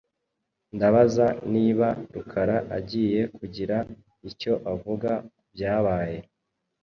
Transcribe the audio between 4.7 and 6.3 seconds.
avuga kubyabaye.